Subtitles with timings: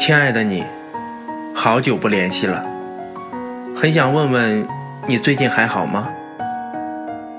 [0.00, 0.64] 亲爱的你，
[1.54, 2.64] 好久不联系了，
[3.76, 4.66] 很想问问
[5.06, 6.08] 你最近还好吗？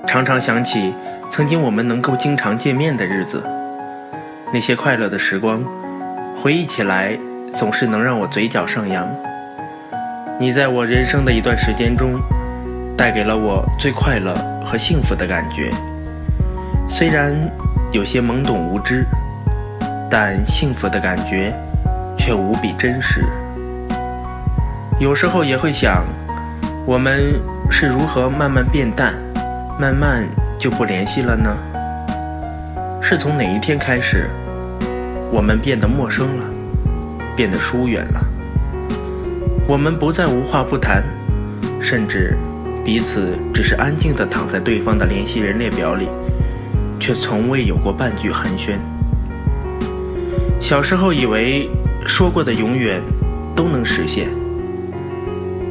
[0.06, 0.94] 常常想起
[1.28, 3.42] 曾经我们能够经常见面的日子，
[4.54, 5.60] 那些快乐的时光，
[6.40, 7.18] 回忆起来
[7.52, 9.08] 总是能让我嘴角上扬。
[10.38, 12.12] 你在我人生的一段时间中，
[12.96, 14.32] 带给了我最快乐
[14.64, 15.68] 和幸福的感觉，
[16.88, 17.34] 虽然
[17.90, 19.04] 有些懵懂无知，
[20.08, 21.52] 但幸福的感觉。
[22.16, 23.24] 却无比真实。
[25.00, 26.04] 有时候也会想，
[26.86, 29.14] 我们是如何慢慢变淡，
[29.80, 30.24] 慢慢
[30.58, 31.56] 就不联系了呢？
[33.00, 34.30] 是从哪一天开始，
[35.32, 36.44] 我们变得陌生了，
[37.34, 38.20] 变得疏远了？
[39.66, 41.02] 我们不再无话不谈，
[41.80, 42.36] 甚至
[42.84, 46.06] 彼此只是安静地躺在对方的联系人列表里，
[47.00, 48.76] 却从未有过半句寒暄。
[50.60, 51.68] 小时候以为。
[52.06, 53.00] 说过的永远
[53.54, 54.28] 都能实现，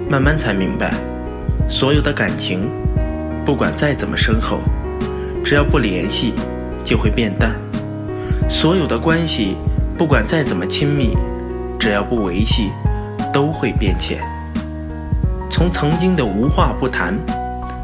[0.10, 0.94] 慢慢才明白，
[1.70, 2.70] 所有的感情，
[3.46, 4.60] 不管再怎么深厚，
[5.44, 6.34] 只要不联系，
[6.84, 7.52] 就会变淡；
[8.50, 9.56] 所有的关系，
[9.98, 11.16] 不管再怎么亲密，
[11.78, 12.72] 只要不维系，
[13.34, 14.20] 都会变浅。
[15.50, 17.14] 从曾经的无话不谈，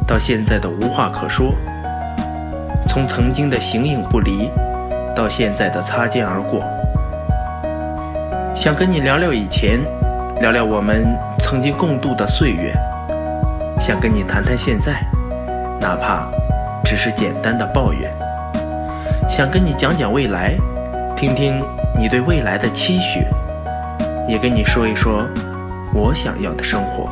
[0.06, 1.52] 到现在的无话可说；
[2.88, 4.48] 从曾经的形影不离，
[5.14, 6.62] 到现在的擦肩而过。
[8.58, 9.78] 想跟你聊聊以前，
[10.40, 12.74] 聊聊我们曾经共度的岁月。
[13.78, 15.00] 想跟你谈谈现在，
[15.80, 16.28] 哪怕
[16.84, 18.12] 只是简单的抱怨。
[19.28, 20.56] 想跟你讲讲未来，
[21.16, 21.62] 听听
[21.96, 23.20] 你对未来的期许，
[24.26, 25.24] 也跟你说一说
[25.94, 27.08] 我想要的生活。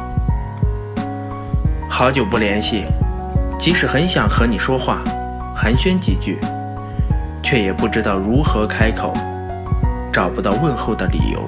[1.89, 2.86] 好久不联系，
[3.56, 5.00] 即使很想和你说话，
[5.55, 6.41] 寒暄几句，
[7.41, 9.14] 却也不知道如何开口。
[10.17, 11.47] 找不到问候的理由，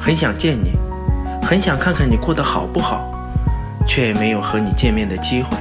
[0.00, 0.72] 很想见你，
[1.46, 3.08] 很想看看你过得好不好，
[3.86, 5.56] 却没有和你见面的机会。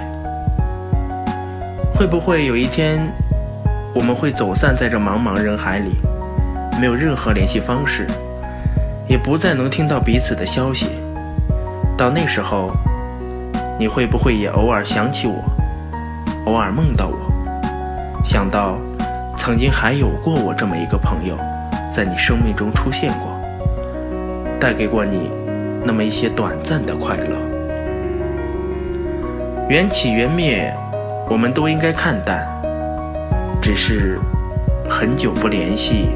[1.93, 3.07] 会不会有一天，
[3.93, 5.91] 我们会走散在这茫茫人海里，
[6.81, 8.07] 没有任何联系方式，
[9.07, 10.87] 也不再能听到彼此的消息？
[11.95, 12.71] 到那时候，
[13.77, 15.35] 你会不会也偶尔想起我，
[16.45, 17.15] 偶尔梦到我，
[18.25, 18.79] 想到？
[19.47, 21.37] 曾经还有过我这么一个朋友，
[21.95, 23.39] 在你生命中出现过，
[24.59, 25.31] 带给过你
[25.85, 27.37] 那么一些短暂的快乐。
[29.69, 30.69] 缘起缘灭，
[31.29, 32.45] 我们都应该看淡。
[33.61, 34.19] 只是
[34.89, 36.09] 很久不联系，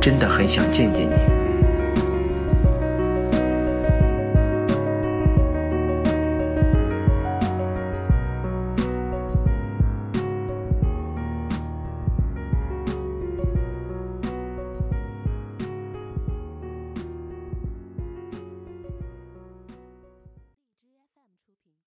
[0.00, 1.37] 真的很想见见你。